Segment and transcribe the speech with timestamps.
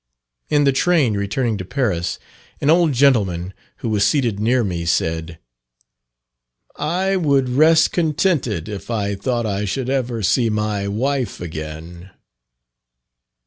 [0.49, 2.17] In the train returning to Paris,
[2.59, 3.53] an old gentleman
[3.85, 5.37] who was seated near me said,
[6.75, 12.09] "I would rest contented if I thought I should ever see my wife again!"